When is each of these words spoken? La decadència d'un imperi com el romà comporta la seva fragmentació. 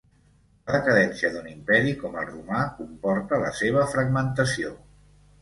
La 0.69 0.73
decadència 0.75 1.29
d'un 1.35 1.49
imperi 1.51 1.93
com 1.99 2.17
el 2.23 2.25
romà 2.31 2.63
comporta 2.79 3.41
la 3.45 3.53
seva 3.61 3.87
fragmentació. 3.95 4.75